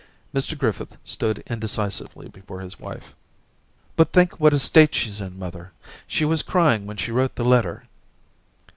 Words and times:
Mr 0.33 0.57
Griffith 0.57 0.97
stood 1.03 1.43
indecisively 1.45 2.27
before 2.27 2.59
his 2.61 2.79
wife. 2.79 3.15
* 3.55 3.95
But 3.95 4.11
think 4.11 4.39
what 4.39 4.51
a 4.51 4.57
state 4.57 4.95
she's 4.95 5.21
in, 5.21 5.37
mother. 5.37 5.73
She 6.07 6.25
was 6.25 6.41
crying 6.41 6.87
when 6.87 6.97
she 6.97 7.11
wrote 7.11 7.35
the 7.35 7.45
letter.' 7.45 7.83